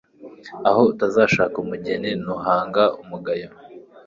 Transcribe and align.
aho 0.67 0.81
utazashaka 0.91 1.55
umugeni 1.63 2.09
ntuhanga 2.21 2.83
umugayo 3.01 3.49